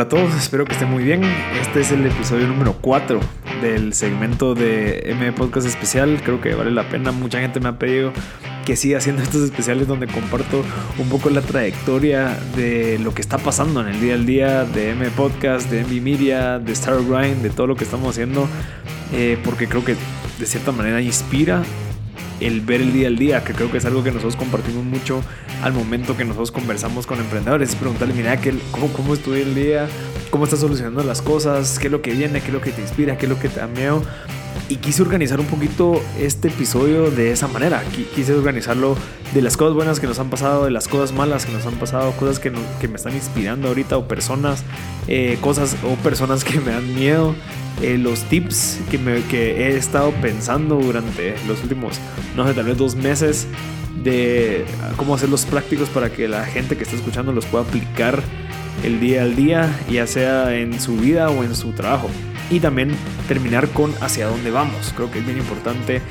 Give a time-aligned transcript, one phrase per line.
[0.00, 1.22] Hola a todos, espero que estén muy bien.
[1.60, 3.20] Este es el episodio número 4
[3.60, 6.22] del segmento de M Podcast Especial.
[6.24, 7.12] Creo que vale la pena.
[7.12, 8.10] Mucha gente me ha pedido
[8.64, 10.64] que siga haciendo estos especiales donde comparto
[10.96, 14.92] un poco la trayectoria de lo que está pasando en el día al día de
[14.92, 18.48] M Podcast, de MV Media, de Star Grind, de todo lo que estamos haciendo.
[19.12, 19.96] Eh, porque creo que
[20.38, 21.62] de cierta manera inspira
[22.40, 25.22] el ver el día al día, que creo que es algo que nosotros compartimos mucho
[25.62, 27.70] al momento que nosotros conversamos con emprendedores.
[27.70, 28.38] Es preguntarle, mira,
[28.70, 29.88] ¿cómo, cómo estuve el día?
[30.30, 31.78] ¿Cómo estás solucionando las cosas?
[31.78, 32.40] ¿Qué es lo que viene?
[32.40, 33.18] ¿Qué es lo que te inspira?
[33.18, 34.02] ¿Qué es lo que te da miedo?
[34.70, 37.82] Y quise organizar un poquito este episodio de esa manera.
[38.14, 38.96] Quise organizarlo
[39.34, 41.74] de las cosas buenas que nos han pasado, de las cosas malas que nos han
[41.74, 44.62] pasado, cosas que, que me están inspirando ahorita o personas,
[45.08, 47.34] eh, cosas o personas que me dan miedo.
[47.82, 51.98] Eh, los tips que, me, que he estado pensando durante los últimos,
[52.36, 53.48] no sé, tal vez dos meses
[54.04, 54.64] de
[54.96, 58.22] cómo hacerlos prácticos para que la gente que está escuchando los pueda aplicar
[58.84, 62.08] el día al día, ya sea en su vida o en su trabajo.
[62.50, 62.90] Y también
[63.28, 64.92] terminar con hacia dónde vamos.
[64.96, 66.02] Creo que es bien importante,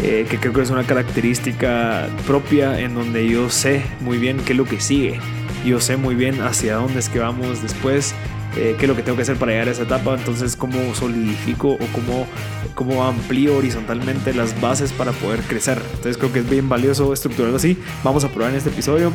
[0.00, 4.52] eh, que creo que es una característica propia en donde yo sé muy bien qué
[4.52, 5.20] es lo que sigue.
[5.64, 8.14] Yo sé muy bien hacia dónde es que vamos después
[8.56, 10.94] eh, qué es lo que tengo que hacer para llegar a esa etapa, entonces cómo
[10.94, 12.26] solidifico o cómo,
[12.74, 15.80] cómo amplío horizontalmente las bases para poder crecer.
[15.94, 17.78] Entonces creo que es bien valioso estructurarlo así.
[18.02, 19.12] Vamos a probar en este episodio.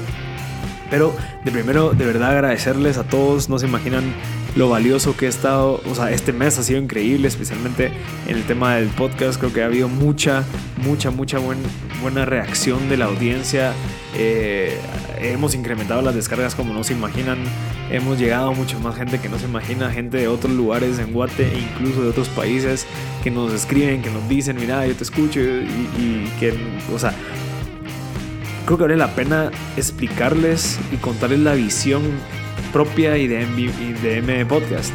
[0.89, 4.03] Pero de primero, de verdad agradecerles a todos, no se imaginan
[4.55, 7.91] lo valioso que he estado, o sea, este mes ha sido increíble, especialmente
[8.27, 10.43] en el tema del podcast, creo que ha habido mucha,
[10.77, 11.39] mucha, mucha
[12.01, 13.73] buena reacción de la audiencia,
[14.15, 14.77] eh,
[15.19, 17.39] hemos incrementado las descargas como no se imaginan,
[17.89, 21.13] hemos llegado a mucha más gente que no se imagina, gente de otros lugares en
[21.13, 22.85] Guate e incluso de otros países
[23.23, 26.53] que nos escriben, que nos dicen, mira, yo te escucho y, y que,
[26.93, 27.13] o sea,
[28.65, 32.03] creo que vale la pena explicarles y contarles la visión
[32.73, 33.45] propia y de,
[34.01, 34.91] de M Podcast,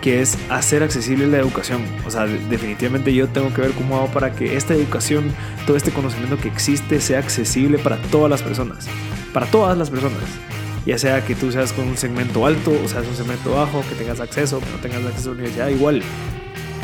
[0.00, 1.82] que es hacer accesible la educación.
[2.06, 5.32] O sea, definitivamente yo tengo que ver cómo hago para que esta educación,
[5.66, 8.86] todo este conocimiento que existe, sea accesible para todas las personas.
[9.34, 10.22] Para todas las personas.
[10.86, 13.94] Ya sea que tú seas con un segmento alto o seas un segmento bajo, que
[13.96, 16.02] tengas acceso, que no tengas acceso a la universidad, igual.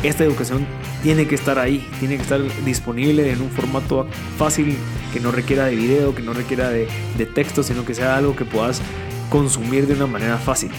[0.03, 0.67] Esta educación
[1.01, 4.05] tiene que estar ahí, tiene que estar disponible en un formato
[4.37, 4.77] fácil,
[5.11, 6.87] que no requiera de video, que no requiera de,
[7.17, 8.81] de texto, sino que sea algo que puedas
[9.29, 10.71] consumir de una manera fácil.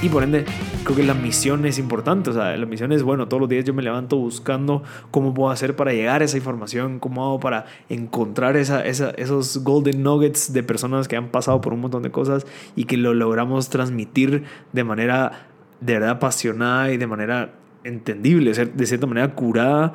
[0.00, 0.44] Y por ende,
[0.84, 2.30] creo que la misión es importante.
[2.30, 5.50] O sea, la misión es, bueno, todos los días yo me levanto buscando cómo puedo
[5.50, 10.62] hacer para llegar a esa información, cómo hago para encontrar esa, esos golden nuggets de
[10.62, 14.84] personas que han pasado por un montón de cosas y que lo logramos transmitir de
[14.84, 15.48] manera
[15.80, 19.94] de verdad apasionada y de manera entendible, de cierta manera curada,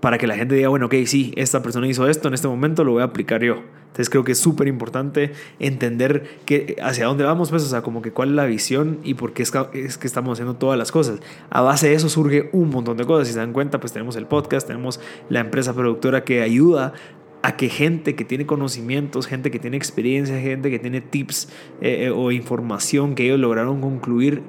[0.00, 2.84] para que la gente diga, bueno, ok, sí, esta persona hizo esto en este momento,
[2.84, 3.62] lo voy a aplicar yo.
[3.92, 8.00] Entonces creo que es súper importante entender que hacia dónde vamos, pues, o sea, como
[8.00, 11.20] que cuál es la visión y por qué es que, estamos haciendo todas las cosas.
[11.50, 13.28] A base de eso surge un montón de cosas.
[13.28, 14.98] Si se dan cuenta, pues tenemos el podcast, tenemos
[15.28, 16.94] la empresa productora que ayuda
[17.42, 21.50] a que gente que tiene conocimientos, gente que tiene experiencia, gente que tiene tips
[21.82, 24.42] eh, eh, o información que ellos lograron concluir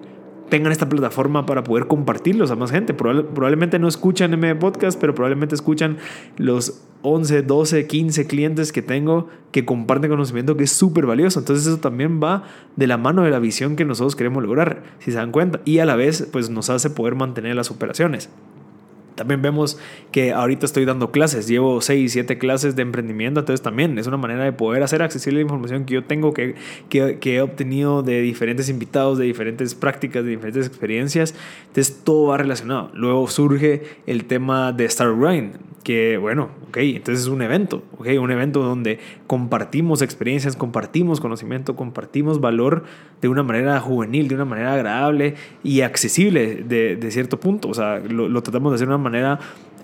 [0.53, 2.94] tengan esta plataforma para poder compartirlos a más gente.
[2.94, 5.97] probablemente no escuchan M Podcast, pero probablemente escuchan
[6.38, 11.40] los 11, 12, 15 clientes que tengo que comparten conocimiento que es súper valioso.
[11.40, 12.44] Entonces eso también va
[12.75, 15.59] de la mano de la visión que nosotros queremos lograr, si se dan cuenta.
[15.66, 18.30] Y a la vez, pues nos hace poder mantener las operaciones.
[19.16, 19.78] También vemos
[20.12, 24.18] que ahorita estoy dando clases, llevo 6, 7 clases de emprendimiento, entonces también es una
[24.18, 26.56] manera de poder hacer accesible la información que yo tengo, que,
[26.90, 31.35] que, he obtenido de diferentes invitados, de diferentes prácticas, de diferentes experiencias.
[31.68, 32.91] Entonces todo va relacionado.
[32.94, 38.07] Luego surge el tema de Star Grind, que bueno, ok, entonces es un evento, ok,
[38.19, 42.83] un evento donde compartimos experiencias, compartimos conocimiento, compartimos valor
[43.21, 47.69] de una manera juvenil, de una manera agradable y accesible de, de cierto punto.
[47.69, 49.39] O sea, lo, tratamos de hacer de una manera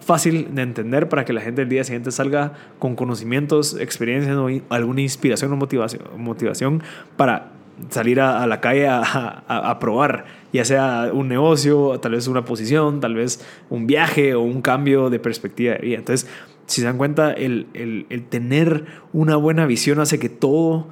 [0.06, 4.48] fácil de entender para que la gente el día siguiente salga con conocimientos, experiencias o
[4.70, 6.82] alguna inspiración o motivación, motivación
[7.16, 7.59] para
[7.90, 13.16] salir a, la calle a, probar, ya sea un negocio, tal vez una posición, tal
[13.16, 15.98] vez un viaje o un cambio de perspectiva de vida.
[15.98, 16.30] Entonces,
[16.66, 20.88] si se dan cuenta, el, el, tener una buena visión hace que todo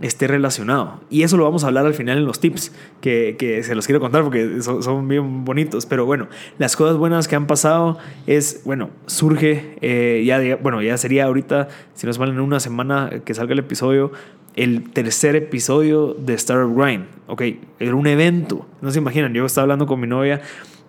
[0.00, 1.00] esté relacionado.
[1.10, 3.86] Y eso lo vamos a hablar al final en los tips, que, que se los
[3.86, 5.86] quiero contar porque son, son, bien bonitos.
[5.86, 6.28] Pero bueno,
[6.58, 11.68] las cosas buenas que han pasado es, bueno, surge, eh, ya, bueno, ya sería ahorita,
[11.94, 14.12] si nos valen una semana que salga el episodio,
[14.54, 17.06] el tercer episodio de Startup Grind.
[17.26, 17.42] Ok,
[17.78, 20.40] era un evento, no se imaginan, yo estaba hablando con mi novia,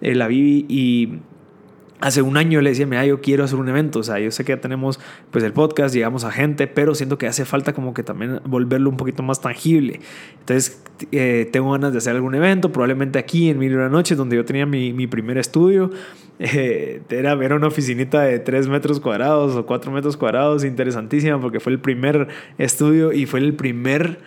[0.01, 1.19] eh, la Vivi, y
[2.03, 4.43] hace un año le decía, mira, yo quiero hacer un evento, o sea, yo sé
[4.43, 4.99] que ya tenemos
[5.31, 8.89] pues el podcast, llegamos a gente, pero siento que hace falta como que también volverlo
[8.89, 10.01] un poquito más tangible.
[10.39, 10.83] Entonces,
[11.13, 14.43] eh, tengo ganas de hacer algún evento, probablemente aquí en Mil Una Noche, donde yo
[14.43, 15.91] tenía mi, mi primer estudio,
[16.39, 21.61] eh, era ver una oficinita de 3 metros cuadrados o 4 metros cuadrados, interesantísima, porque
[21.61, 22.27] fue el primer
[22.57, 24.19] estudio y fue el primer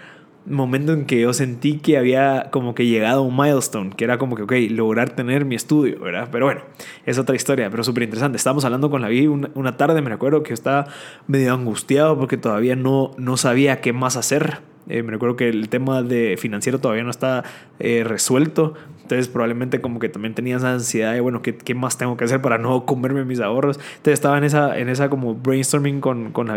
[0.46, 4.19] momento en que yo sentí que había como que llegado a un milestone, que era
[4.19, 6.28] como que, ok, lograr tener mi estudio, ¿verdad?
[6.31, 6.62] Pero bueno,
[7.04, 8.37] es otra historia, pero súper interesante.
[8.37, 10.87] Estábamos hablando con la Vi una, tarde, me recuerdo que estaba
[11.26, 14.60] medio angustiado porque todavía no, no sabía qué más hacer.
[14.88, 17.42] Eh, me recuerdo que el tema de financiero todavía no está
[17.81, 18.75] eh, resuelto.
[19.02, 22.25] Entonces probablemente como que también tenía esa ansiedad de, bueno, ¿qué, ¿qué, más tengo que
[22.25, 23.78] hacer para no comerme mis ahorros?
[23.78, 26.56] Entonces estaba en esa, en esa como brainstorming con, con la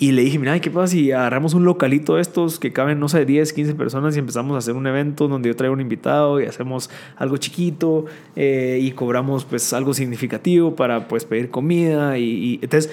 [0.00, 3.10] y le dije, mira, ¿qué pasa si agarramos un localito de estos que caben, no
[3.10, 6.40] sé, 10, 15 personas y empezamos a hacer un evento donde yo traigo un invitado
[6.40, 12.16] y hacemos algo chiquito eh, y cobramos pues algo significativo para pues pedir comida?
[12.16, 12.90] Y, entonces,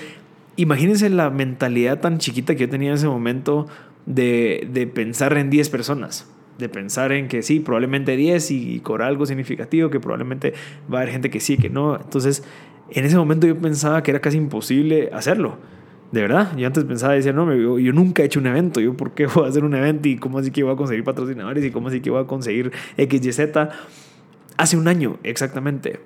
[0.58, 3.68] imagínense la mentalidad tan chiquita que yo tenía en ese momento
[4.06, 9.08] de, de pensar en 10 personas de pensar en que sí, probablemente 10 y, cobrar
[9.08, 10.54] algo significativo, que probablemente
[10.92, 11.96] va a haber gente que sí, que no.
[11.96, 12.44] Entonces,
[12.90, 15.58] en ese momento yo pensaba que era casi imposible hacerlo.
[16.12, 19.12] De verdad, yo antes pensaba, decía, no, yo, nunca he hecho un evento, yo por
[19.12, 21.72] qué voy a hacer un evento y cómo así que voy a conseguir patrocinadores y
[21.72, 23.42] cómo así que voy a conseguir XYZ.
[24.58, 26.00] Hace un año, exactamente.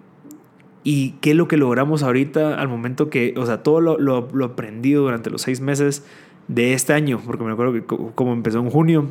[0.84, 4.28] ¿Y qué es lo que logramos ahorita al momento que, o sea, todo lo, lo,
[4.34, 6.04] lo aprendido durante los seis meses
[6.48, 9.08] de este año, porque me acuerdo que como empezó en junio,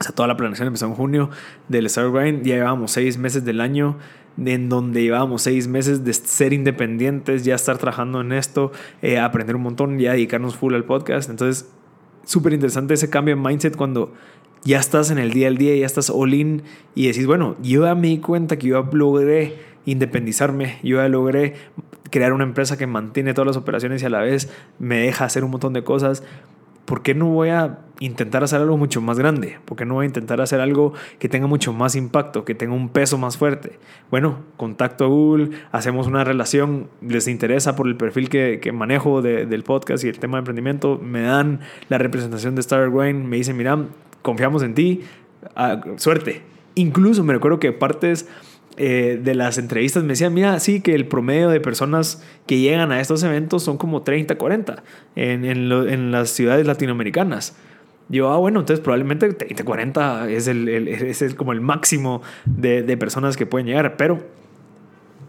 [0.00, 1.28] o sea, toda la planeación empezó en junio
[1.68, 3.98] del Star Grind, ya llevábamos seis meses del año
[4.38, 8.72] en donde llevábamos seis meses de ser independientes, ya estar trabajando en esto,
[9.02, 11.30] eh, aprender un montón, ya dedicarnos full al podcast.
[11.30, 11.70] Entonces,
[12.24, 14.12] súper interesante ese cambio en mindset cuando
[14.64, 16.62] ya estás en el día al día, ya estás all in
[16.94, 19.56] y decís, bueno, yo ya me di cuenta que yo logré
[19.86, 21.54] independizarme, yo logré
[22.10, 25.44] crear una empresa que mantiene todas las operaciones y a la vez me deja hacer
[25.44, 26.22] un montón de cosas.
[26.90, 29.58] ¿Por qué no voy a intentar hacer algo mucho más grande?
[29.64, 32.74] ¿Por qué no voy a intentar hacer algo que tenga mucho más impacto, que tenga
[32.74, 33.78] un peso más fuerte?
[34.10, 39.62] Bueno, contacto a Google, hacemos una relación, les interesa por el perfil que, manejo del
[39.62, 43.56] podcast y el tema de emprendimiento, me dan la representación de Star Wayne, me dicen,
[43.56, 43.78] mira,
[44.22, 45.02] confiamos en ti,
[45.54, 46.42] ah, suerte.
[46.74, 48.28] Incluso me recuerdo que partes
[48.76, 52.92] eh, de las entrevistas me decían, mira, sí, que el promedio de personas que llegan
[52.92, 54.82] a estos eventos son como 30, 40
[55.16, 57.56] en, en, las ciudades latinoamericanas.
[58.08, 62.96] Yo, ah, bueno, entonces probablemente 30, 40 es, el, es como el máximo de, de,
[62.96, 64.20] personas que pueden llegar, pero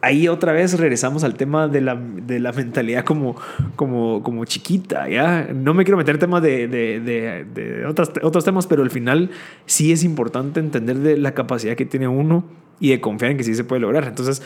[0.01, 3.35] ahí otra vez regresamos al tema de la, de la mentalidad como,
[3.75, 5.49] como, como chiquita, ¿ya?
[5.53, 9.31] No me quiero meter temas de, de, de, de otros, otros temas, pero al final
[9.65, 12.45] sí es importante entender de la capacidad que tiene uno
[12.81, 14.03] y de confiar en que sí se puede lograr.
[14.05, 14.41] Entonces,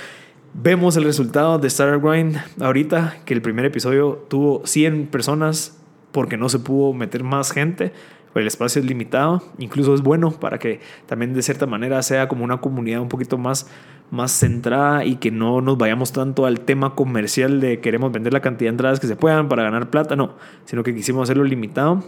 [0.54, 6.38] vemos el resultado de Startup Grind ahorita, que el primer episodio tuvo 100 personas porque
[6.38, 7.92] no se pudo meter más gente,
[8.36, 12.44] el espacio es limitado, incluso es bueno para que también de cierta manera sea como
[12.44, 13.70] una comunidad un poquito más,
[14.12, 18.42] más centrada y que no nos vayamos tanto al tema comercial de queremos vender la
[18.42, 20.36] cantidad de entradas que se puedan para ganar plata, no,
[20.66, 22.04] sino que quisimos hacerlo limitado.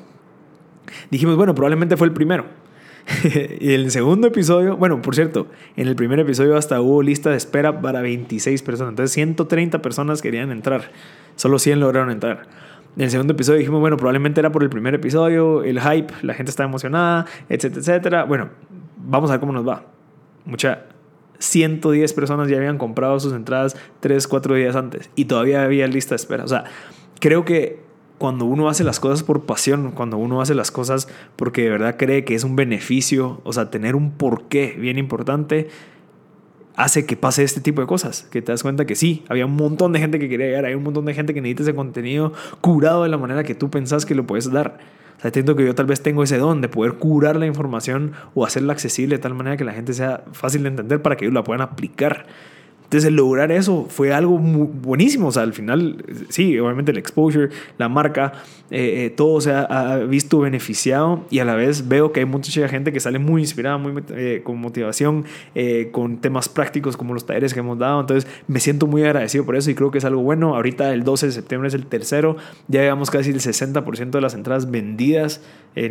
[1.09, 2.66] Dijimos, bueno, probablemente fue el primero
[3.59, 7.38] y el segundo episodio, bueno, por cierto, en el primer episodio hasta hubo lista de
[7.38, 8.92] espera para 26 personas.
[8.92, 10.92] Entonces 130 personas querían entrar.
[11.36, 12.48] Solo 100 lograron entrar.
[12.98, 16.34] En el segundo episodio dijimos, bueno, probablemente era por el primer episodio, el hype, la
[16.34, 18.24] gente está emocionada, etcétera, etcétera.
[18.25, 18.50] Bueno,
[18.98, 19.86] vamos a ver cómo nos va.
[20.46, 20.86] Mucha
[21.39, 26.12] 110 personas ya habían comprado sus entradas 3, 4 días antes y todavía había lista
[26.12, 26.43] de espera.
[26.43, 26.65] O sea,
[27.20, 27.87] creo que
[28.17, 31.95] cuando uno hace las cosas por pasión, cuando uno hace las cosas porque de verdad
[31.97, 35.69] cree que es un beneficio, o sea, tener un porqué bien importante,
[36.75, 39.55] hace que pase este tipo de cosas, que te das cuenta que sí, había un
[39.55, 42.33] montón de gente que quería llegar, hay un montón de gente que necesita ese contenido
[42.62, 44.77] curado de la manera que tú pensás que lo puedes dar.
[45.17, 48.13] O sea, entiendo que yo tal vez tengo ese don de poder curar la información
[48.36, 51.25] o hacerla accesible de tal manera que la gente sea fácil de entender para que
[51.25, 52.27] ellos la puedan aplicar.
[52.88, 55.27] Entonces, lograr eso fue algo muy buenísimo.
[55.27, 58.32] O sea, al final, sí, obviamente el exposure, la marca,
[58.72, 62.67] eh, eh, todo se ha, visto beneficiado y a la vez veo que hay mucha
[62.70, 65.25] gente que sale muy inspirada, muy eh, con motivación,
[65.91, 68.00] con temas prácticos como los talleres que hemos dado.
[68.00, 70.56] Entonces, me siento muy agradecido por eso y creo que es algo bueno.
[70.56, 72.38] Ahorita el 12 de septiembre es el tercero,
[72.70, 75.41] ya llevamos casi el 60% de las entradas vendidas.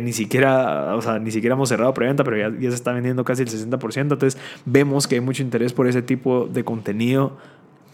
[0.01, 3.43] Ni siquiera, o sea, ni siquiera hemos cerrado preventa, pero ya, se está vendiendo casi
[3.43, 4.01] el 60%.
[4.01, 7.37] Entonces, vemos que hay mucho interés por ese tipo de contenido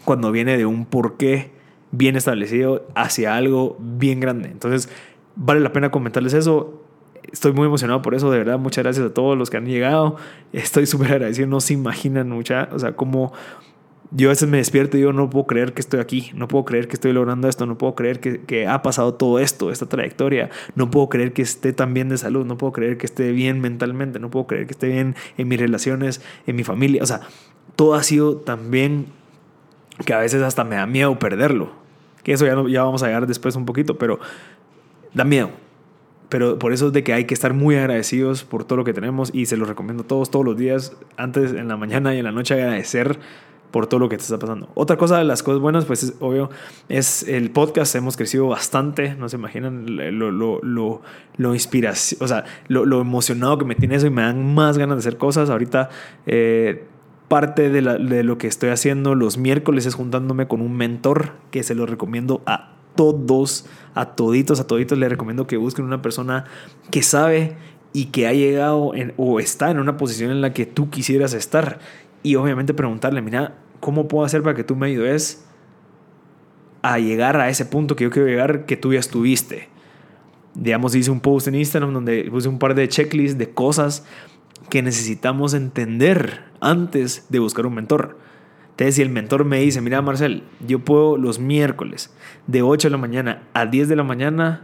[0.04, 1.50] cuando viene de un porqué
[1.92, 4.48] bien establecido hacia algo bien grande.
[4.48, 4.88] Entonces,
[5.36, 6.82] vale la pena comentarles eso.
[7.32, 8.58] Estoy muy emocionado por eso, de verdad.
[8.58, 10.16] Muchas gracias a todos los que han llegado.
[10.52, 11.46] Estoy súper agradecido.
[11.46, 13.32] No se imaginan mucha, o sea, cómo
[14.16, 16.64] yo a veces me despierto y digo, no puedo creer que estoy aquí, no puedo
[16.64, 19.86] creer que estoy logrando esto, no puedo creer que, que, ha pasado todo esto, esta
[19.86, 23.32] trayectoria, no puedo creer que esté tan bien de salud, no puedo creer que esté
[23.32, 27.06] bien mentalmente, no puedo creer que esté bien en mis relaciones, en mi familia, o
[27.06, 27.22] sea,
[27.74, 29.06] todo ha sido tan bien
[30.06, 31.72] que a veces hasta me da miedo perderlo,
[32.22, 34.20] que eso ya, ya vamos a llegar después un poquito, pero
[35.12, 35.50] da miedo,
[36.28, 38.92] pero por eso es de que hay que estar muy agradecidos por todo lo que
[38.92, 42.18] tenemos y se los recomiendo a todos, todos los días, antes en la mañana y
[42.18, 43.18] en la noche agradecer
[43.74, 44.68] por todo lo que te está pasando.
[44.74, 46.48] Otra cosa de las cosas buenas, pues es obvio,
[46.88, 47.92] es el podcast.
[47.96, 49.84] Hemos crecido bastante, no se imaginan
[50.16, 51.02] lo, lo, lo,
[51.36, 54.78] lo inspiración, o sea, lo, lo, emocionado que me tiene eso y me dan más
[54.78, 55.50] ganas de hacer cosas.
[55.50, 55.90] Ahorita,
[56.24, 56.84] eh,
[57.26, 57.82] parte de,
[58.22, 62.42] lo que estoy haciendo los miércoles es juntándome con un mentor que se lo recomiendo
[62.46, 63.66] a todos,
[63.96, 66.44] a toditos, a toditos les recomiendo que busquen una persona
[66.92, 67.56] que sabe
[67.92, 71.80] y que ha llegado o está en una posición en la que tú quisieras estar.
[72.22, 75.44] Y obviamente preguntarle, mira, ¿cómo puedo hacer para que tú me ayudes
[76.80, 79.68] a llegar a ese punto que yo quiero llegar que tú ya estuviste?
[80.54, 84.06] Digamos, hice un post en Instagram donde puse un par de checklists de cosas
[84.70, 88.16] que necesitamos entender antes de buscar un mentor.
[88.70, 92.10] Entonces, si el mentor me dice, mira Marcel, yo puedo los miércoles
[92.46, 94.62] de 8 de la mañana a 10 de la mañana,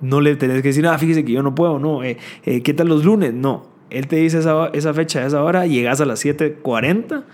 [0.00, 2.72] no le tenés que decir, ah, fíjese que yo no puedo, no, eh, eh, ¿qué
[2.72, 3.34] tal los lunes?
[3.34, 7.24] No, él te dice esa, esa fecha, esa hora, llegas a las 7.40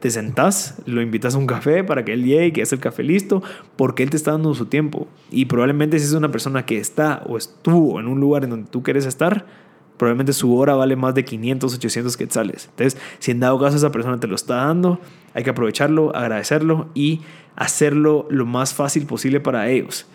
[0.00, 3.02] te sentás, lo invitas a un café para que él llegue, que es el café
[3.02, 3.42] listo,
[3.76, 5.08] porque él te está dando su tiempo.
[5.30, 8.70] Y probablemente si es una persona que está o estuvo en un lugar en donde
[8.70, 9.46] tú quieres estar,
[9.96, 12.68] probablemente su hora vale más de 500, 800 quetzales.
[12.70, 15.00] Entonces, si en dado caso esa persona te lo está dando,
[15.34, 17.22] hay que aprovecharlo, agradecerlo y
[17.56, 20.06] hacerlo lo más fácil posible para ellos.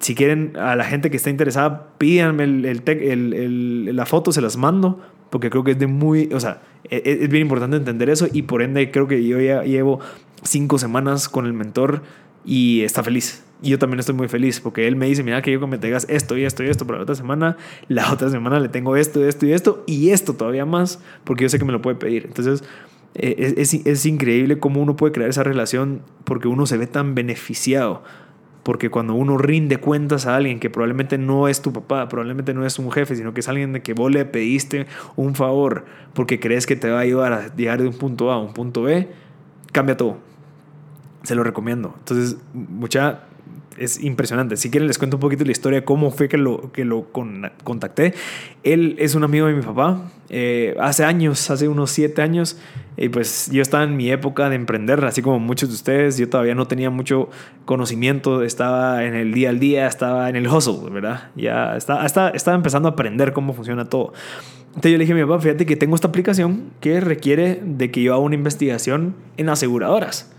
[0.00, 4.56] Si quieren, a la gente que está interesada, pídanme el, el, la foto, se las
[4.56, 5.00] mando
[5.30, 8.28] porque creo que es de muy, o sea, e, e, es, bien importante entender eso
[8.32, 10.00] y por ende creo que yo ya llevo
[10.42, 12.02] cinco semanas con el mentor
[12.44, 13.42] y está feliz.
[13.62, 16.06] Y yo también estoy muy feliz porque él me dice, mira que yo me tengas
[16.10, 17.56] esto y esto y esto para la otra semana,
[17.88, 21.48] la otra semana le tengo esto, esto y esto y esto todavía más porque yo
[21.48, 22.26] sé que me lo puede pedir.
[22.26, 22.62] Entonces,
[23.14, 26.86] e, es, es, es increíble cómo uno puede crear esa relación porque uno se ve
[26.86, 28.02] tan beneficiado
[28.64, 32.66] porque cuando uno rinde cuentas a alguien que probablemente no es tu papá, probablemente no
[32.66, 36.40] es un jefe, sino que es alguien de que vos le pediste un favor porque
[36.40, 38.82] crees que te va a ayudar a llegar de un punto A a un punto
[38.82, 39.08] B,
[39.70, 40.18] cambia todo.
[41.22, 41.94] Se lo recomiendo.
[41.98, 43.20] Entonces, mucha
[43.78, 44.56] es impresionante.
[44.56, 47.06] Si quieren les cuento un poquito la historia cómo fue que lo, que lo
[47.62, 48.14] contacté.
[48.62, 50.10] Él es un amigo de mi papá.
[50.30, 52.58] Eh, hace años, hace unos siete años,
[52.96, 56.18] y pues yo estaba en mi época de emprender, así como muchos de ustedes.
[56.18, 57.28] Yo todavía no tenía mucho
[57.64, 61.30] conocimiento, estaba en el día al día, estaba en el hustle, ¿verdad?
[61.36, 64.12] Ya estaba, estaba empezando a aprender cómo funciona todo.
[64.68, 67.92] Entonces yo le dije a mi papá, fíjate que tengo esta aplicación que requiere de
[67.92, 70.33] que yo haga una investigación en aseguradoras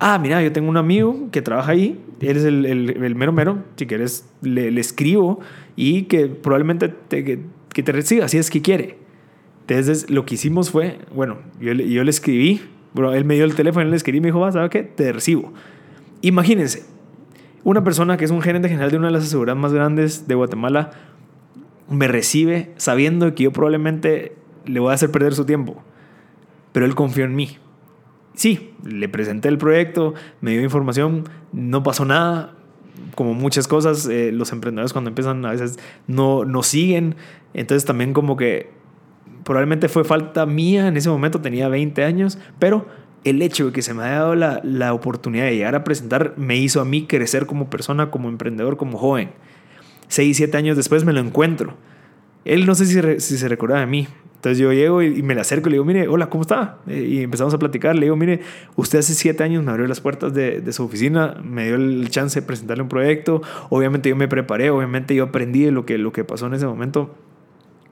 [0.00, 3.86] ah, mira, yo tengo un amigo que trabaja ahí, él es el, mero mero, si
[3.86, 5.40] quieres le, escribo
[5.76, 8.98] y que probablemente te, que, te reciba, si es que quiere.
[9.66, 12.60] Entonces lo que hicimos fue, bueno, yo, yo le escribí,
[12.94, 14.82] bueno, él me dio el teléfono, él le escribí y me dijo, va, ¿sabes qué?
[14.82, 15.52] Te recibo.
[16.22, 16.84] Imagínense,
[17.64, 20.34] una persona que es un gerente general de una de las aseguradoras más grandes de
[20.34, 20.90] Guatemala
[21.90, 24.32] me recibe sabiendo que yo probablemente
[24.64, 25.82] le voy a hacer perder su tiempo,
[26.72, 27.58] pero él confió en mí
[28.38, 32.54] sí, le presenté el proyecto, me dio información, no pasó nada.
[33.14, 37.16] Como muchas cosas, eh, los emprendedores cuando empiezan a veces no, no siguen.
[37.52, 38.70] Entonces también como que
[39.42, 42.86] probablemente fue falta mía en ese momento, tenía 20 años, pero
[43.24, 46.34] el hecho de que se me haya dado la, la oportunidad de llegar a presentar
[46.36, 49.30] me hizo a mí crecer como persona, como emprendedor, como joven.
[50.06, 51.74] Seis, siete años después me lo encuentro.
[52.44, 55.68] Él no sé si, se recuerda de mí, entonces yo llego y, me le acerco
[55.68, 56.78] y le digo, mire, hola, ¿cómo está?
[56.86, 57.96] Eh, y empezamos a platicar.
[57.96, 58.40] Le digo, mire,
[58.76, 62.08] usted hace siete años me abrió las puertas de, de, su oficina, me dio el
[62.10, 63.42] chance de presentarle un proyecto.
[63.68, 66.66] Obviamente yo me preparé, obviamente yo aprendí de lo que, lo que pasó en ese
[66.66, 67.14] momento.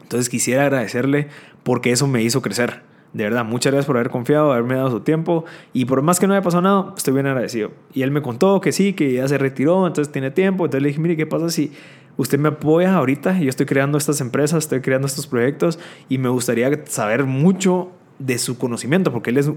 [0.02, 1.26] Entonces quisiera agradecerle
[1.64, 2.82] porque eso me hizo crecer.
[3.12, 5.44] De verdad, muchas gracias por haber confiado, haberme dado su tiempo.
[5.72, 7.72] Y por más que no haya pasado nada, estoy bien agradecido.
[7.92, 10.66] Y él me contó que sí, que ya se retiró, entonces tiene tiempo.
[10.66, 11.72] Entonces le dije, mire, ¿qué pasa si
[12.16, 16.28] usted me apoya ahorita, yo estoy creando estas empresas, estoy creando estos proyectos y me
[16.28, 19.50] gustaría saber mucho de su conocimiento, porque él es,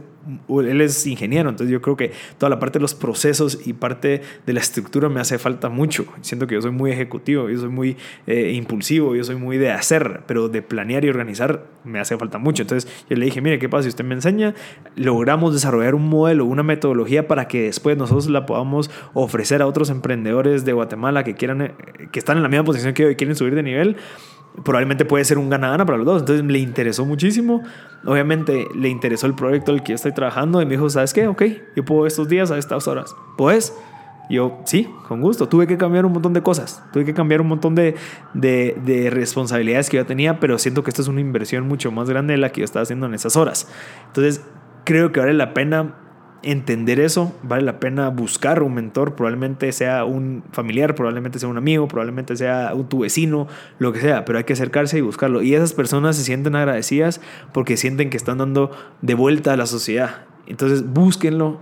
[0.50, 4.22] él es ingeniero, entonces yo creo que toda la parte de los procesos y parte
[4.46, 6.06] de la estructura me hace falta mucho.
[6.22, 7.98] Siento que yo soy muy ejecutivo, yo soy muy
[8.28, 12.38] eh, impulsivo, yo soy muy de hacer, pero de planear y organizar me hace falta
[12.38, 12.64] mucho.
[12.64, 13.84] Entonces yo le dije, mire, ¿qué pasa?
[13.84, 14.54] Si usted me enseña,
[14.96, 19.90] logramos desarrollar un modelo, una metodología para que después nosotros la podamos ofrecer a otros
[19.90, 21.74] emprendedores de Guatemala que quieran, eh,
[22.12, 23.98] que están en la misma posición que yo y quieren subir de nivel
[24.64, 26.22] probablemente puede ser un gana-gana para los dos.
[26.22, 27.64] Entonces le interesó muchísimo.
[28.06, 31.28] Obviamente le interesó el proyecto al que yo estoy trabajando y me dijo, ¿sabes qué?
[31.28, 31.44] Ok,
[31.76, 33.16] yo puedo estos días a estas horas.
[33.38, 33.74] ¿Puedes?
[34.30, 35.50] Yo, sí, con gusto.
[35.50, 36.84] Tuve que cambiar un montón de cosas.
[36.94, 37.96] Tuve que cambiar un montón de,
[38.36, 42.10] de, de, responsabilidades que yo tenía, pero siento que esto es una inversión mucho más
[42.10, 43.68] grande de la que yo estaba haciendo en esas horas.
[44.08, 44.46] Entonces,
[44.84, 45.96] creo que vale la pena
[46.44, 51.58] entender eso, vale la pena buscar un mentor, probablemente sea un familiar, probablemente sea un
[51.58, 55.42] amigo, probablemente sea tu vecino, lo que sea, pero hay que acercarse y buscarlo.
[55.42, 57.22] Y esas personas se sienten agradecidas
[57.54, 60.24] porque sienten que están dando de vuelta a la sociedad.
[60.48, 61.60] Entonces búsquenlo,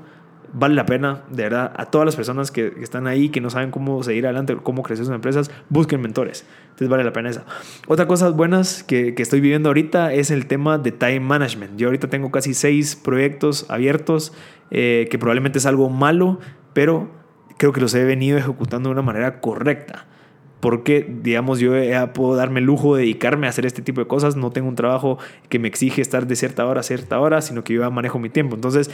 [0.53, 3.71] vale la pena, de verdad, a todas las personas que, están ahí, que no saben
[3.71, 6.45] cómo seguir adelante, cómo crecer sus empresas, busquen mentores.
[6.63, 7.45] Entonces vale la pena esa.
[7.87, 11.77] Otra cosa buenas que, estoy viviendo ahorita es el tema de time management.
[11.77, 14.33] Yo ahorita tengo casi seis proyectos abiertos,
[14.71, 16.39] eh, que probablemente es algo malo,
[16.73, 17.09] pero
[17.57, 20.07] creo que los he venido ejecutando de una manera correcta
[20.59, 21.73] porque, digamos, yo
[22.13, 24.35] puedo darme el lujo de dedicarme a hacer este tipo de cosas.
[24.35, 27.63] No tengo un trabajo que me exige estar de cierta hora a cierta hora, sino
[27.63, 28.55] que yo manejo mi tiempo.
[28.55, 28.89] Entonces,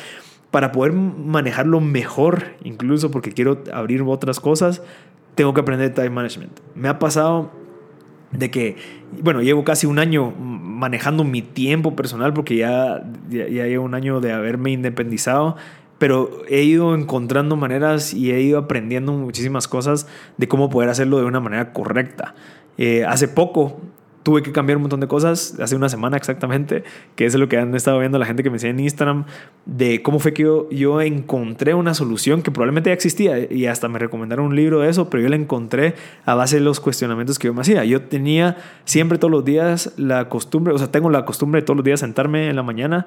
[0.54, 4.84] para poder manejarlo mejor, incluso porque quiero abrir otras cosas,
[5.34, 6.60] tengo que aprender time management.
[6.76, 7.50] Me ha pasado
[8.32, 8.76] de que,
[9.20, 14.22] bueno, llevo casi un año manejando mi tiempo personal porque ya, ya, llevo un año
[14.22, 15.56] de haberme independizado
[15.98, 20.06] pero he ido encontrando maneras y he ido aprendiendo muchísimas cosas
[20.38, 22.36] de cómo poder hacerlo de una manera correcta.
[22.78, 23.82] Eh, hace poco
[24.24, 26.84] tuve que cambiar un montón de cosas, hace una semana exactamente,
[27.16, 29.26] que es lo que han estado viendo la gente que me sigue en Instagram,
[29.66, 33.88] de cómo fue que yo, yo encontré una solución que probablemente ya existía y hasta
[33.90, 37.38] me recomendaron un libro de eso, pero yo la encontré a base de los cuestionamientos
[37.38, 37.84] que yo me hacía.
[37.86, 41.78] Yo tenía siempre todos los días la costumbre, o sea, tengo la costumbre de todos
[41.78, 43.06] los días sentarme en la mañana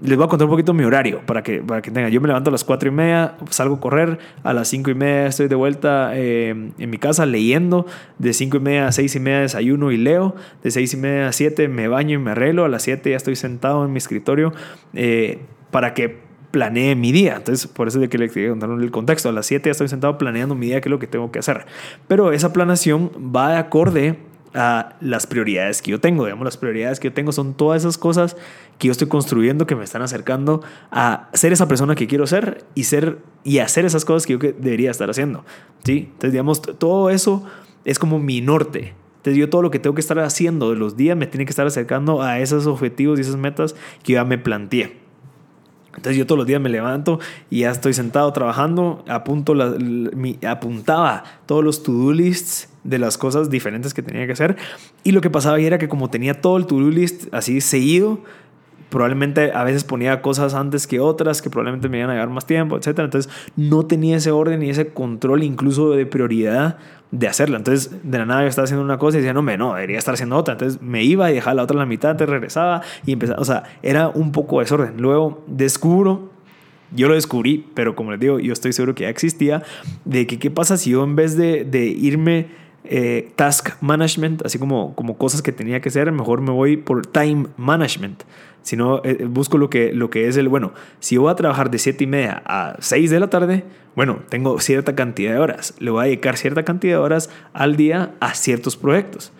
[0.00, 2.10] les voy a contar un poquito mi horario para que, para que tengan.
[2.10, 4.94] Yo me levanto a las 4 y media, salgo a correr, a las 5 y
[4.94, 7.86] media estoy de vuelta eh, en mi casa leyendo,
[8.18, 11.28] de 5 y media a 6 y media desayuno y leo, de 6 y media
[11.28, 13.98] a 7 me baño y me arreglo, a las 7 ya estoy sentado en mi
[13.98, 14.52] escritorio
[14.94, 15.38] eh,
[15.70, 16.18] para que
[16.50, 17.34] planee mi día.
[17.36, 19.28] Entonces, por eso es de que le quería contar el contexto.
[19.28, 21.40] A las 7 ya estoy sentado planeando mi día, qué es lo que tengo que
[21.40, 21.66] hacer.
[22.06, 24.18] Pero esa planación va de acorde
[24.54, 26.24] a las prioridades que yo tengo.
[26.24, 28.36] Digamos, las prioridades que yo tengo son todas esas cosas
[28.78, 30.62] que yo estoy construyendo que me están acercando
[30.92, 34.38] a ser esa persona que quiero ser y ser y hacer esas cosas que yo
[34.38, 35.44] debería estar haciendo.
[35.82, 36.08] ¿sí?
[36.12, 37.44] Entonces, digamos, todo eso
[37.84, 38.94] es como mi norte.
[39.24, 41.50] Entonces, yo todo lo que tengo que estar haciendo de los días me tiene que
[41.50, 44.98] estar acercando a esos objetivos y esas metas que ya me planteé.
[45.96, 49.74] Entonces yo todos los días me levanto y ya estoy sentado trabajando, apunto la,
[50.46, 54.56] apuntaba todos los to-do lists de las cosas diferentes que tenía que hacer.
[55.04, 58.20] Y lo que pasaba era que como tenía todo el to-do list así seguido,
[58.94, 62.46] probablemente a veces ponía cosas antes que otras que probablemente me iban a llevar más
[62.46, 63.00] tiempo, etc.
[63.00, 66.78] Entonces no tenía ese orden y ese control incluso de prioridad
[67.10, 67.56] de hacerla.
[67.56, 69.98] Entonces de la nada yo estaba haciendo una cosa y decía, no, me, no, debería
[69.98, 70.52] estar haciendo otra.
[70.52, 73.44] Entonces me iba y dejaba la otra en la mitad, te regresaba y empezaba, o
[73.44, 74.94] sea, era un poco desorden.
[74.98, 76.30] Luego descubro
[76.94, 79.64] yo lo descubrí, pero como les digo, yo estoy seguro que ya existía,
[80.04, 82.46] de que qué pasa si yo en vez de, de irme
[82.84, 87.06] eh, task management, así como, como cosas que tenía que hacer, mejor me voy por
[87.06, 88.22] time management.
[88.62, 91.70] Si no, eh, busco lo que, lo que es el, bueno, si voy a trabajar
[91.70, 95.74] de 7 y media a 6 de la tarde, bueno, tengo cierta cantidad de horas.
[95.78, 99.32] Le voy a dedicar cierta cantidad de horas al día a ciertos proyectos.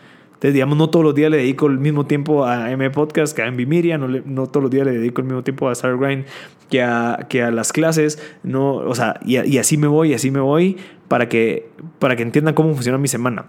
[0.45, 3.41] Entonces, digamos, no todos los días le dedico el mismo tiempo a M Podcast que
[3.41, 5.97] a MV Media, no, no todos los días le dedico el mismo tiempo a Star
[5.97, 6.27] Grind
[6.69, 10.41] que a, que a las clases, no, o sea, y, así me voy, así me
[10.41, 10.77] voy
[11.09, 13.47] para que, para que entiendan cómo funciona mi semana.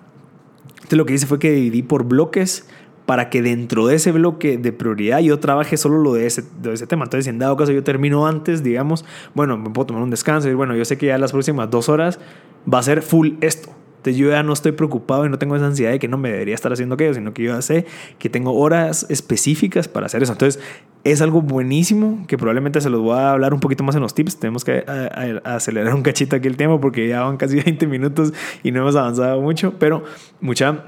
[0.75, 2.65] Entonces, lo que hice fue que dividí por bloques
[3.05, 6.75] para que dentro de ese bloque de prioridad yo trabaje solo lo de ese, de
[6.75, 7.03] ese tema.
[7.03, 9.03] Entonces, si en dado caso yo termino antes, digamos,
[9.33, 11.89] bueno, me puedo tomar un descanso y bueno, yo sé que ya las próximas dos
[11.89, 12.21] horas
[12.73, 13.75] va a ser full esto.
[14.05, 16.31] Entonces yo ya no estoy preocupado y no tengo esa ansiedad de que no me
[16.31, 17.87] debería estar haciendo aquello, sino que yo ya sé
[18.19, 20.33] que tengo horas específicas para hacer eso.
[20.33, 20.61] Entonces
[21.03, 24.13] es algo buenísimo que probablemente se los voy a hablar un poquito más en los
[24.13, 24.37] tips.
[24.37, 24.85] Tenemos que
[25.43, 28.95] acelerar un cachito aquí el tiempo porque ya van casi 20 minutos y no hemos
[28.95, 30.03] avanzado mucho, pero
[30.39, 30.83] mucha,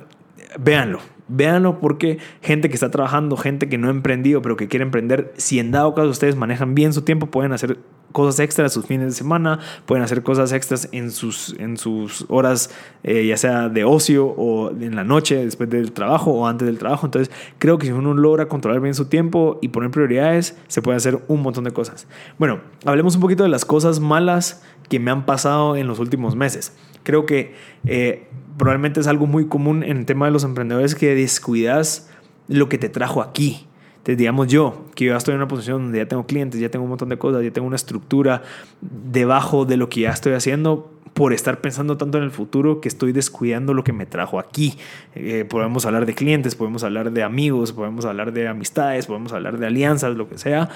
[0.59, 0.99] véanlo.
[1.27, 5.33] Véanlo porque gente que está trabajando, gente que no ha emprendido pero que quiere emprender,
[5.37, 7.79] si en dado caso ustedes manejan bien su tiempo, pueden hacer
[8.17, 12.71] cosas extras sus fines de semana, pueden hacer cosas extras en sus, en sus horas,
[13.03, 16.79] eh, ya sea de ocio o en la noche, después del trabajo o antes del
[16.79, 17.05] trabajo.
[17.05, 20.97] Entonces, creo que si uno logra controlar bien su tiempo y poner prioridades, se puede
[20.97, 22.07] hacer un montón de cosas.
[22.39, 26.35] Bueno, hablemos un poquito de las cosas malas que me han pasado en los últimos
[26.35, 26.75] meses.
[27.03, 27.53] Creo que
[27.85, 28.27] eh,
[28.57, 32.09] probablemente es algo muy común en el tema de los emprendedores que descuidas
[32.47, 33.67] lo que te trajo aquí
[34.07, 36.85] Entonces, digamos yo, que ya estoy en una posición donde ya tengo clientes, ya tengo
[36.85, 38.41] un montón de cosas, ya tengo una estructura
[38.79, 42.87] debajo de lo que ya estoy haciendo, por estar pensando tanto en el futuro que
[42.87, 44.77] estoy descuidando lo que me trajo aquí.
[45.13, 49.57] Eh, podemos hablar de clientes, podemos hablar de amigos, podemos hablar de amistades, podemos hablar
[49.57, 50.69] de alianzas, lo que sea.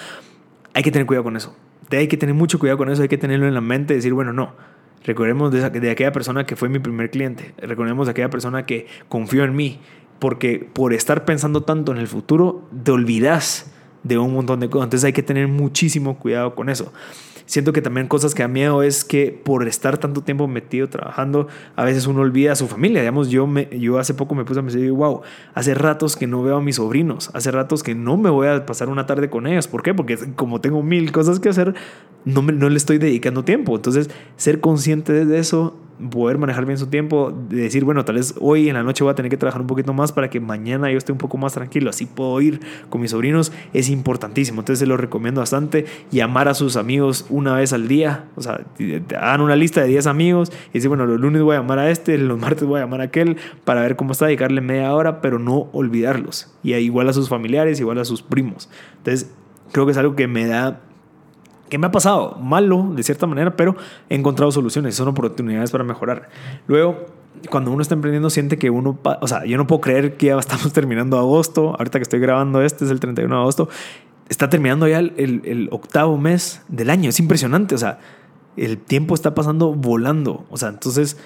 [0.74, 1.56] Hay que tener cuidado con eso.
[1.90, 4.34] Hay que tener mucho cuidado con eso, hay que tenerlo en la mente, decir, bueno,
[4.34, 4.56] no,
[5.04, 7.56] Recordemos de, de, aquella persona que fue mi primer cliente.
[7.58, 9.80] Recordemos de aquella persona que confió en mí.
[10.22, 13.70] Porque por estar pensando tanto en el futuro, te olvidas
[14.04, 14.86] de un montón de cosas.
[14.86, 16.94] Entonces hay que tener muchísimo cuidado con eso
[17.52, 21.50] siento que también cosas que da miedo es que por estar tanto tiempo metido trabajando,
[21.76, 23.02] a veces uno olvida a su familia.
[23.02, 25.22] Digamos, yo, me, yo hace poco me puse a decir, wow,
[25.54, 28.66] hace ratos que no veo a mis sobrinos, hace ratos que no me voy a
[28.66, 29.68] pasar una tarde con ellos.
[29.68, 29.94] ¿Por qué?
[29.94, 31.76] Porque como tengo mil cosas que hacer,
[32.24, 33.76] no, me, no le estoy dedicando tiempo.
[33.76, 35.76] Entonces, ser consciente de eso
[36.10, 39.12] poder manejar bien su tiempo, de decir, bueno, tal vez hoy en la noche voy
[39.12, 41.54] a tener que trabajar un poquito más para que mañana yo esté un poco más
[41.54, 42.60] tranquilo, así puedo ir
[42.90, 44.62] con mis sobrinos, es importantísimo.
[44.62, 45.86] Entonces se lo recomiendo bastante.
[46.12, 48.62] Llamar a sus amigos una vez al día, o sea,
[49.18, 51.90] hagan una lista de 10 amigos y decir, bueno, los lunes voy a llamar a
[51.90, 55.22] este, los martes voy a llamar a aquel para ver cómo está, dedicarle media hora,
[55.22, 56.54] pero no olvidarlos.
[56.64, 58.70] Y igual a sus familiares, igual a sus primos.
[58.98, 59.32] Entonces,
[59.72, 60.82] creo que es algo que me da
[61.72, 63.78] que me ha pasado malo de cierta manera, pero
[64.10, 66.28] he encontrado soluciones, son oportunidades para mejorar.
[66.68, 67.06] Luego,
[67.50, 70.38] cuando uno está emprendiendo, siente que uno, o sea, yo no puedo creer que ya
[70.38, 73.70] estamos terminando agosto, ahorita que estoy grabando este es el 31 de agosto,
[74.28, 78.00] está terminando ya el, el octavo mes del año, es impresionante, o sea,
[78.58, 81.18] el tiempo está pasando volando, o sea, entonces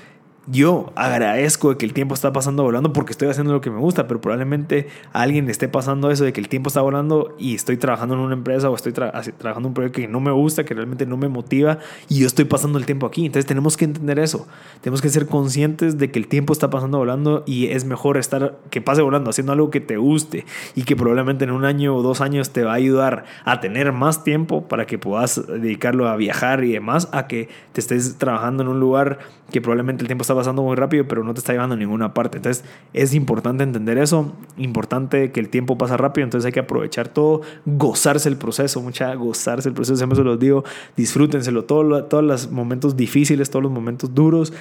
[0.48, 3.80] yo agradezco de que el tiempo está pasando volando porque estoy haciendo lo que me
[3.80, 7.36] gusta, pero probablemente a alguien le esté pasando eso de que el tiempo está volando
[7.40, 10.32] y estoy trabajando en una empresa o estoy trabajando en un proyecto que no me
[10.32, 11.80] gusta, que realmente no me motiva
[12.10, 13.26] y yo estoy pasando el tiempo aquí.
[13.26, 14.48] Entonces tenemos que entender eso.
[14.82, 18.58] Tenemos que ser conscientes de que el tiempo está pasando volando y es mejor estar
[18.70, 22.04] que pase volando haciendo algo que te guste y que probablemente en un año o
[22.04, 26.16] dos años te va a ayudar a tener más tiempo para que puedas dedicarlo a
[26.16, 29.20] viajar y demás, a que te estés trabajando en un lugar
[29.52, 32.14] que probablemente el tiempo está pasando muy rápido, pero no te está llevando a ninguna
[32.14, 32.38] parte.
[32.38, 37.08] Entonces es importante entender eso, importante que el tiempo pasa rápido, entonces hay que aprovechar
[37.08, 40.64] todo, gozarse el proceso, mucha gozarse el proceso, siempre se los digo,
[40.96, 44.54] disfrútenselo, todo, todos los momentos difíciles, todos los momentos duros,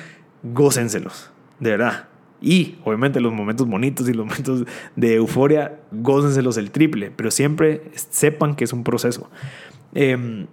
[0.43, 2.09] gócenselos, de verdad.
[2.41, 4.65] Y obviamente los momentos bonitos y los momentos
[4.97, 9.31] de euforia, gócenselos el triple, pero siempre sepan que es un proceso.
[9.95, 10.47] Eh,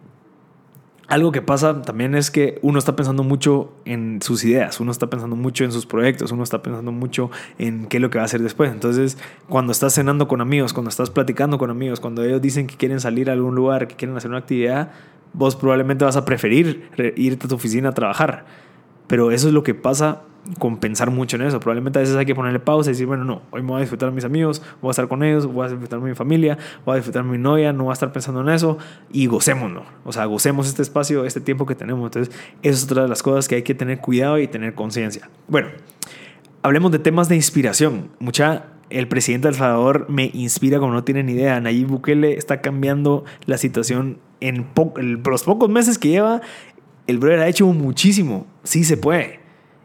[1.08, 5.10] algo que pasa también es que uno está pensando mucho en sus ideas, uno está
[5.10, 8.24] pensando mucho en sus proyectos, uno está pensando mucho en qué es lo que va
[8.24, 8.72] a hacer después.
[8.72, 9.18] Entonces,
[9.50, 13.00] cuando estás cenando con amigos, cuando estás platicando con amigos, cuando ellos dicen que quieren
[13.00, 14.92] salir a algún lugar, que quieren hacer una actividad,
[15.34, 18.46] vos probablemente vas a preferir irte a tu oficina a trabajar.
[19.12, 20.22] Pero eso es lo que pasa
[20.58, 21.60] con pensar mucho en eso.
[21.60, 23.82] Probablemente a veces hay que ponerle pausa y decir, bueno, no, hoy me voy a
[23.82, 26.58] disfrutar a mis amigos, voy a estar con ellos, voy a disfrutar de mi familia,
[26.86, 28.78] voy a disfrutar de mi novia, no voy a estar pensando en eso
[29.12, 29.84] y gocémonos.
[30.06, 32.06] O sea, gocemos este espacio, este tiempo que tenemos.
[32.06, 35.30] Entonces, eso es otra de las cosas que hay que tener cuidado y tener conciencia.
[35.50, 35.68] Bueno,
[36.62, 38.12] hablemos de temas de inspiración.
[38.20, 41.60] Mucha el presidente de El Salvador me inspira como no tienen idea.
[41.60, 46.40] Nayib Bukele está cambiando la situación en, en los pocos meses que lleva.
[47.08, 48.48] El brother ha hecho muchísimo.
[48.64, 49.42] Sí se puede.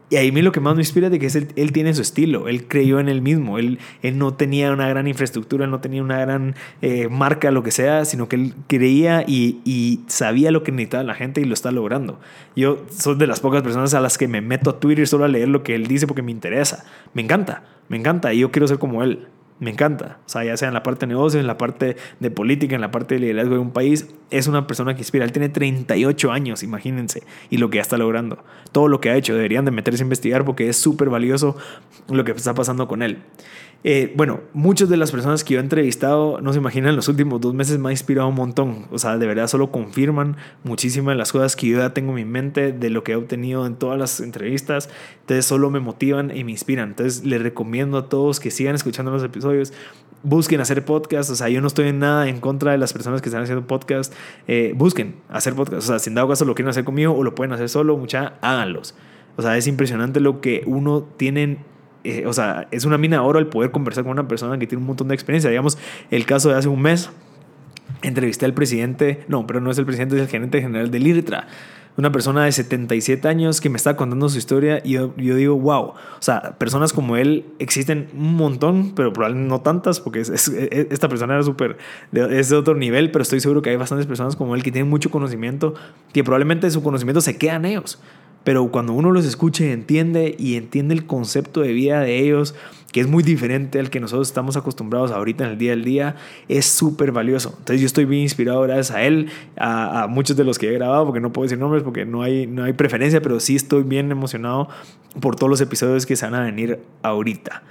[0.09, 2.47] Y a mí lo que más me inspira de que es él, tiene su estilo,
[2.47, 6.01] él creyó en él mismo, él, él no tenía una gran infraestructura, él no tenía
[6.01, 10.63] una gran eh, marca, lo que sea, sino que él creía y, y, sabía lo
[10.63, 12.21] que necesitaba la gente y lo está logrando.
[12.55, 15.27] Yo soy de las pocas personas a las que me meto a Twitter solo a
[15.27, 16.85] leer lo que él dice porque me interesa.
[17.13, 19.27] Me encanta, me encanta y yo quiero ser como él.
[19.59, 20.19] Me encanta.
[20.25, 22.81] O sea, ya sea en la parte de negocios, en la parte de política, en
[22.81, 25.25] la parte de liderazgo de un país, es una persona que inspira.
[25.25, 28.43] Él tiene 38 años, imagínense, y lo que ya está logrando.
[28.71, 31.57] Todo lo que ha hecho, deberían de meterse a investigar porque es súper valioso
[32.09, 33.19] lo que está pasando con él.
[33.83, 37.39] Eh, bueno, muchas de las personas que yo he entrevistado, no se imaginan, los últimos
[37.39, 38.85] dos meses me ha inspirado un montón.
[38.91, 42.15] O sea, de verdad solo confirman muchísimas de las cosas que yo ya tengo en
[42.15, 44.89] mi mente, de lo que he obtenido en todas las entrevistas.
[45.21, 46.89] Entonces solo me motivan y me inspiran.
[46.89, 49.73] Entonces les recomiendo a todos que sigan escuchando los episodios.
[50.23, 53.21] Busquen hacer podcast, o sea, yo no estoy en nada en contra de las personas
[53.21, 54.13] que están haciendo podcast.
[54.47, 57.23] Eh, busquen hacer podcast, o sea, si en dado caso lo quieren hacer conmigo o
[57.23, 58.95] lo pueden hacer solo, mucha, háganlos.
[59.37, 61.59] O sea, es impresionante lo que uno tiene
[62.07, 64.65] eh, o sea, es una mina de oro el poder conversar con una persona que
[64.65, 65.49] tiene un montón de experiencia.
[65.49, 65.77] Digamos,
[66.09, 67.09] el caso de hace un mes,
[68.01, 71.47] entrevisté al presidente, no, pero no es el presidente, es el gerente general del IRTRA.
[71.97, 75.81] Una persona de 77 años que me está contando su historia y yo, digo, wow,
[75.81, 81.33] o sea, personas como él existen un montón, pero probablemente no tantas, porque esta persona
[81.33, 81.77] era súper,
[82.13, 84.89] es de otro nivel, pero estoy seguro que hay bastantes personas como él que tienen
[84.89, 85.73] mucho conocimiento,
[86.13, 87.99] que probablemente su conocimiento se queda en ellos
[88.47, 92.55] pero cuando uno los escucha y entiende y entiende el concepto de vida de ellos,
[92.93, 96.15] que es muy diferente al que nosotros estamos acostumbrados ahorita en el día al día,
[96.47, 97.49] es súper valioso.
[97.49, 101.03] Entonces yo estoy bien inspirado gracias a él, a, muchos de los que he grabado,
[101.03, 104.09] porque no puedo decir nombres porque no hay, no hay preferencia, pero sí estoy bien
[104.13, 104.69] emocionado
[105.19, 107.63] por todos los episodios que se van a venir ahorita.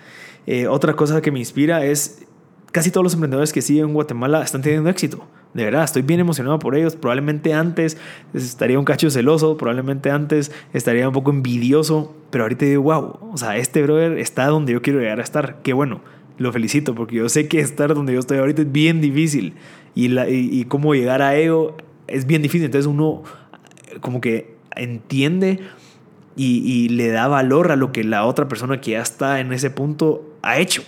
[0.46, 2.26] Eh, otra cosa que me inspira es
[2.70, 5.26] casi todos los emprendedores que siguen en Guatemala están teniendo éxito.
[5.56, 6.96] De verdad, estoy bien emocionado por ellos.
[6.96, 7.96] Probablemente antes
[8.34, 13.38] estaría un cacho celoso, probablemente antes estaría un poco envidioso, pero ahorita digo, wow, o
[13.38, 15.62] sea, este brother está donde yo quiero llegar a estar.
[15.62, 16.02] Qué bueno,
[16.36, 19.54] lo felicito porque yo sé que estar donde yo estoy ahorita es bien difícil
[19.94, 21.74] y, la, y, cómo llegar a ello
[22.06, 22.66] es bien difícil.
[22.66, 23.22] Entonces uno
[24.02, 25.60] como que entiende
[26.36, 29.70] y le da valor a lo que la otra persona que ya está en ese
[29.70, 30.82] punto ha hecho.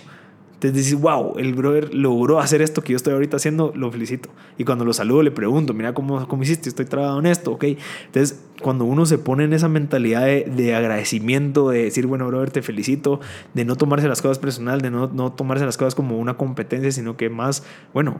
[0.59, 4.27] Entonces dices, wow, el brother logró hacer esto que yo estoy ahorita haciendo, lo felicito.
[4.57, 7.63] Y cuando lo saludo le pregunto, mira cómo, cómo hiciste, estoy trabajando en esto, ok.
[8.07, 12.61] Entonces, cuando uno se pone en esa mentalidad de, agradecimiento, de decir, bueno, brother, te
[12.61, 13.21] felicito,
[13.53, 16.91] de no tomarse las cosas personal, de no, no tomarse las cosas como una competencia,
[16.91, 18.17] sino que más, bueno,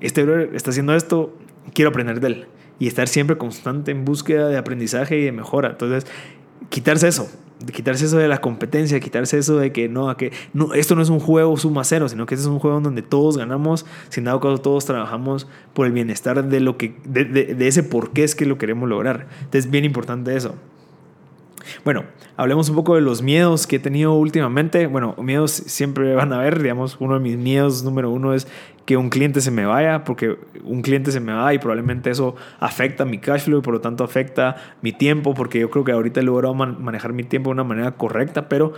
[0.00, 1.36] este brother está haciendo esto,
[1.74, 2.46] quiero aprender de él.
[2.78, 5.72] Y estar siempre constante en búsqueda de aprendizaje y de mejora.
[5.72, 6.10] Entonces,
[6.70, 7.28] quitarse eso,
[7.72, 11.08] quitarse eso de la competencia, quitarse eso de que no, que no, esto no es
[11.08, 14.40] un juego suma cero, sino que este es un juego donde todos ganamos, sin dado
[14.40, 18.34] caso todos trabajamos por el bienestar de lo que, de, de ese por qué es
[18.34, 19.26] que lo queremos lograr.
[19.38, 20.54] Entonces es bien importante eso.
[21.84, 22.04] Bueno,
[22.36, 24.86] hablemos un poco de los miedos que he tenido últimamente.
[24.86, 28.46] Bueno, miedos siempre van a haber, digamos, uno de mis miedos número uno es
[28.84, 32.34] que un cliente se me vaya, porque un cliente se me va y probablemente eso
[32.58, 35.92] afecta mi cash flow y por lo tanto afecta mi tiempo, porque yo creo que
[35.92, 38.72] ahorita he logrado manejar mi tiempo de una manera correcta, pero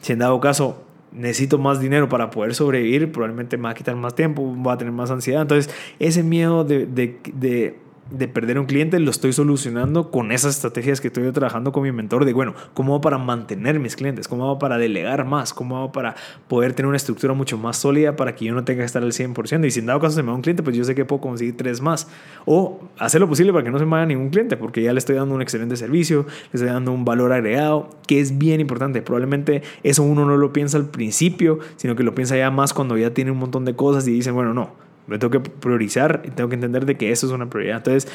[0.00, 3.96] si en dado caso necesito más dinero para poder sobrevivir, probablemente me va a quitar
[3.96, 5.42] más tiempo, voy a tener más ansiedad.
[5.42, 7.78] Entonces, ese miedo de
[8.10, 11.92] de perder un cliente lo estoy solucionando con esas estrategias que estoy trabajando con mi
[11.92, 14.28] mentor de, bueno, ¿cómo hago para mantener mis clientes?
[14.28, 15.54] ¿Cómo hago para delegar más?
[15.54, 16.16] ¿Cómo hago para
[16.48, 19.12] poder tener una estructura mucho más sólida para que yo no tenga que estar al
[19.12, 19.66] 100%?
[19.66, 21.20] Y si en dado caso se me va un cliente, pues yo sé que puedo
[21.20, 22.08] conseguir tres más.
[22.46, 24.98] O hacer lo posible para que no se me vaya ningún cliente, porque ya le
[24.98, 29.02] estoy dando un excelente servicio, le estoy dando un valor agregado, que es bien importante.
[29.02, 32.96] Probablemente eso uno no lo piensa al principio, sino que lo piensa ya más cuando
[32.96, 36.30] ya tiene un montón de cosas y dicen, bueno, no, me tengo que priorizar y
[36.30, 37.78] tengo que entender de que eso es una prioridad.
[37.78, 38.10] Entonces,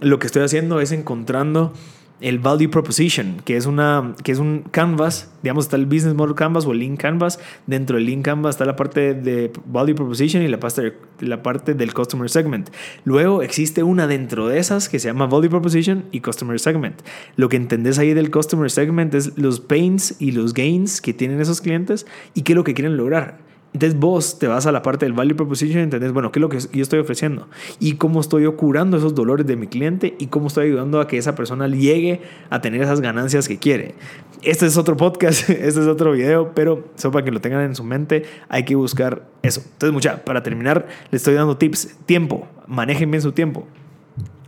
[0.00, 1.72] lo que estoy haciendo es encontrando
[2.20, 6.34] el value proposition, que es, una, que es un canvas, digamos, está el business model
[6.34, 7.40] canvas o el lean canvas.
[7.66, 11.74] Dentro del lean canvas está la parte de value proposition y la parte, la parte
[11.74, 12.70] del customer segment.
[13.04, 17.02] Luego existe una dentro de esas que se llama value proposition y customer segment.
[17.36, 21.40] Lo que entendés ahí del customer segment es los pains y los gains que tienen
[21.40, 23.38] esos clientes y qué es lo que quieren lograr.
[23.74, 26.40] Entonces vos te vas a la parte del value proposition y entendés, bueno, qué es
[26.40, 27.48] lo que yo estoy ofreciendo
[27.80, 31.18] y cómo estoy curando esos dolores de mi cliente y cómo estoy ayudando a que
[31.18, 33.96] esa persona llegue a tener esas ganancias que quiere.
[34.42, 37.74] Este es otro podcast, este es otro video, pero solo para que lo tengan en
[37.74, 39.60] su mente, hay que buscar eso.
[39.72, 41.96] Entonces, mucha, para terminar, les estoy dando tips.
[42.06, 43.66] Tiempo, manejen bien su tiempo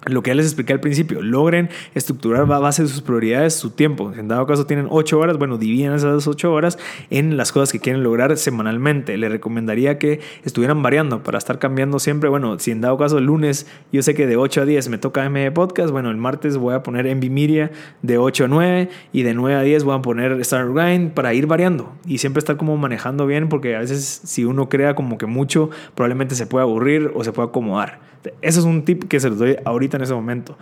[0.07, 3.71] lo que ya les expliqué al principio, logren estructurar a base de sus prioridades su
[3.71, 4.13] tiempo.
[4.17, 6.79] En dado caso tienen 8 horas, bueno, dividen esas 8 horas
[7.11, 9.17] en las cosas que quieren lograr semanalmente.
[9.17, 12.29] Les recomendaría que estuvieran variando para estar cambiando siempre.
[12.29, 14.99] Bueno, si en dado caso el lunes yo sé que de 8 a 10 me
[14.99, 18.89] toca M Podcast, bueno, el martes voy a poner MV Media de 8 a 9
[19.13, 22.39] y de 9 a 10 voy a poner Star Grind para ir variando y siempre
[22.39, 26.47] estar como manejando bien porque a veces si uno crea como que mucho, probablemente se
[26.47, 28.16] puede aburrir o se puede acomodar.
[28.43, 30.57] Ese es un tip que se los doy ahorita en ese momento.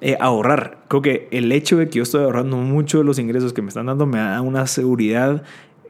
[0.00, 0.78] Eh, ahorrar.
[0.88, 3.68] Creo que el hecho de que yo estoy ahorrando mucho de los ingresos que me
[3.68, 5.42] están dando me da una seguridad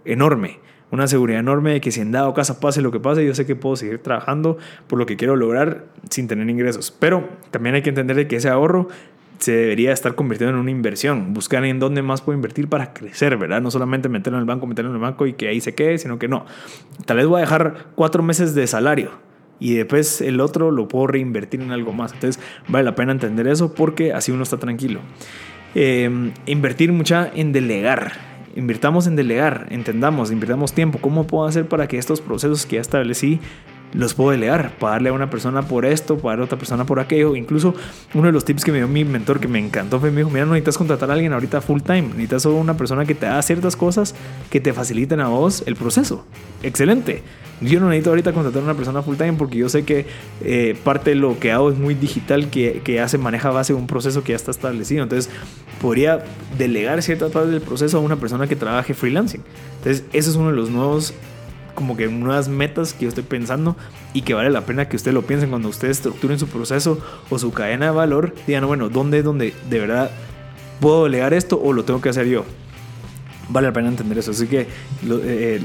[0.04, 0.60] enorme.
[0.90, 3.44] Una seguridad enorme de que si en dado caso pase lo que pase, yo sé
[3.44, 6.90] que puedo seguir trabajando por lo que quiero lograr sin tener ingresos.
[6.98, 8.88] Pero también hay que entender que ese ahorro
[9.38, 13.36] se debería estar convirtiendo en una inversión, buscar en dónde más puedo invertir para crecer,
[13.36, 13.60] ¿verdad?
[13.60, 15.98] No solamente meterlo en el banco, meterlo en el banco y que ahí se quede,
[15.98, 16.46] sino que no.
[17.04, 19.27] Tal vez voy a dejar cuatro meses de salario
[19.60, 22.12] y después el otro lo puedo reinvertir en algo más.
[22.12, 25.00] Entonces vale la pena entender eso porque así uno está tranquilo.
[25.74, 28.12] Em, invertir mucha en delegar.
[28.56, 30.98] Invirtamos en delegar, entendamos, invirtamos tiempo.
[31.00, 33.40] ¿Cómo puedo hacer para que estos procesos que ya establecí
[33.92, 37.36] los puedo delegar, darle a una persona por esto, darle a otra persona por aquello.
[37.36, 37.74] Incluso
[38.14, 40.30] uno de los tips que me dio mi mentor que me encantó fue, me dijo,
[40.30, 43.26] mira, no necesitas contratar a alguien ahorita full time, necesitas solo una persona que te
[43.26, 44.14] haga ciertas cosas
[44.50, 46.24] que te faciliten a vos el proceso.
[46.62, 47.22] Excelente.
[47.60, 50.06] Yo no necesito ahorita contratar a una persona full time porque yo sé que
[50.44, 53.74] eh, parte de lo que hago es muy digital, que, que ya se maneja base
[53.74, 55.02] un proceso que ya está establecido.
[55.02, 55.30] Entonces,
[55.80, 56.24] podría
[56.56, 59.42] delegar ciertas partes del proceso a una persona que trabaje freelancing.
[59.78, 61.14] Entonces, ese es uno de los nuevos
[61.78, 63.76] como que nuevas metas que yo estoy pensando
[64.12, 67.38] y que vale la pena que ustedes lo piensen cuando ustedes estructuren su proceso o
[67.38, 68.34] su cadena de valor.
[68.46, 70.10] Digan, bueno, ¿dónde es donde de verdad
[70.80, 72.44] puedo delegar esto o lo tengo que hacer yo.
[73.48, 74.30] Vale la pena entender eso.
[74.30, 74.66] Así que
[75.06, 75.60] lo, eh,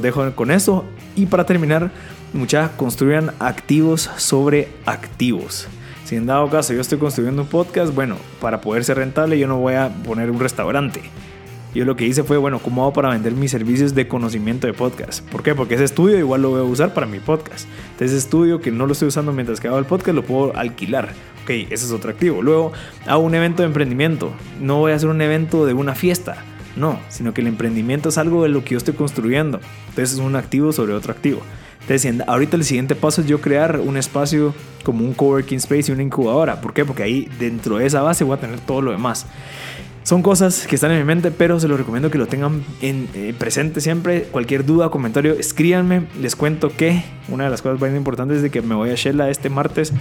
[0.00, 0.84] dejo con eso.
[1.16, 1.90] Y para terminar,
[2.32, 5.68] muchachos, construyan activos sobre activos.
[6.04, 9.46] Si en dado caso yo estoy construyendo un podcast, bueno, para poder ser rentable yo
[9.46, 11.02] no voy a poner un restaurante.
[11.74, 14.72] Yo lo que hice fue, bueno, ¿cómo hago para vender mis servicios de conocimiento de
[14.72, 15.24] podcast?
[15.30, 15.54] ¿Por qué?
[15.54, 17.68] Porque ese estudio igual lo voy a usar para mi podcast.
[17.92, 20.56] Entonces, ese estudio que no lo estoy usando mientras que hago el podcast, lo puedo
[20.56, 21.10] alquilar.
[21.44, 22.42] Ok, ese es otro activo.
[22.42, 22.72] Luego,
[23.06, 24.32] hago un evento de emprendimiento.
[24.60, 26.44] No voy a hacer un evento de una fiesta.
[26.74, 29.60] No, sino que el emprendimiento es algo de lo que yo estoy construyendo.
[29.90, 31.40] Entonces, es un activo sobre otro activo.
[31.82, 35.92] Entonces, ahorita el siguiente paso es yo crear un espacio como un coworking space y
[35.92, 36.60] una incubadora.
[36.60, 36.84] ¿Por qué?
[36.84, 39.26] Porque ahí dentro de esa base voy a tener todo lo demás.
[40.02, 43.08] Son cosas que están en mi mente, pero se los recomiendo que lo tengan en,
[43.14, 44.22] eh, presente siempre.
[44.22, 46.06] Cualquier duda o comentario, escríbanme.
[46.20, 48.94] Les cuento que una de las cosas más importantes es de que me voy a
[48.94, 49.92] Shella este martes.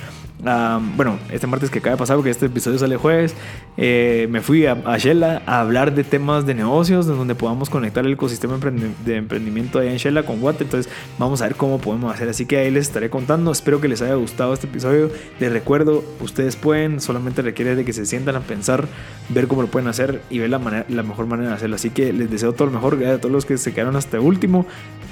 [0.95, 3.35] bueno, este martes que acaba de pasar, porque este episodio sale jueves.
[3.75, 4.97] Eh, me fui a, a,
[5.45, 8.57] a hablar de temas de negocios, donde podamos conectar el ecosistema
[9.05, 10.61] de emprendimiento allá en Shella con Watt.
[10.61, 12.29] Entonces, vamos a ver cómo podemos hacer.
[12.29, 13.51] Así que ahí les estaré contando.
[13.51, 15.11] Espero que les haya gustado este episodio.
[15.41, 18.87] Les recuerdo, ustedes pueden, solamente requiere de que se sientan a pensar,
[19.27, 21.75] ver cómo lo pueden hacer y ver la, manera, mejor manera de hacerlo.
[21.75, 24.23] Así que les deseo todo lo mejor, a todos los que se quedaron hasta el
[24.23, 24.65] último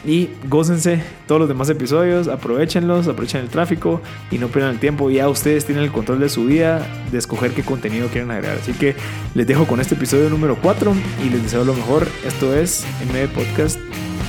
[0.06, 5.10] y gócense todos los demás episodios, aprovechenlos, aprovechen el tráfico y no pierdan el tiempo.
[5.10, 8.58] Ya ustedes tienen el control de su vida, de escoger qué contenido quieren agregar.
[8.58, 8.96] Así que
[9.36, 10.94] les dejo con este episodio número 4
[11.26, 12.08] y les deseo lo mejor.
[12.26, 13.80] Esto es MB Podcast,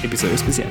[0.02, 0.68] episodio especial.